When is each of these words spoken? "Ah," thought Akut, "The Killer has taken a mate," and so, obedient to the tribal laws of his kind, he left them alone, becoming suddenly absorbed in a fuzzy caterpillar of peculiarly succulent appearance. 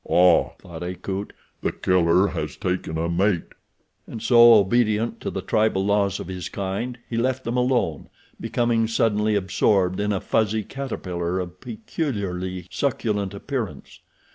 "Ah," 0.09 0.53
thought 0.57 0.81
Akut, 0.81 1.31
"The 1.61 1.71
Killer 1.71 2.29
has 2.29 2.55
taken 2.57 2.97
a 2.97 3.07
mate," 3.07 3.53
and 4.07 4.19
so, 4.19 4.55
obedient 4.55 5.21
to 5.21 5.29
the 5.29 5.43
tribal 5.43 5.85
laws 5.85 6.19
of 6.19 6.25
his 6.27 6.49
kind, 6.49 6.97
he 7.07 7.17
left 7.17 7.43
them 7.43 7.55
alone, 7.55 8.09
becoming 8.39 8.87
suddenly 8.87 9.35
absorbed 9.35 9.99
in 9.99 10.11
a 10.11 10.19
fuzzy 10.19 10.63
caterpillar 10.63 11.37
of 11.39 11.61
peculiarly 11.61 12.65
succulent 12.71 13.35
appearance. 13.35 13.99